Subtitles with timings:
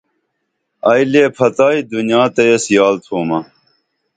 [0.89, 3.39] ائی لے پھتائی دنیا تہ ایس یال تھومہ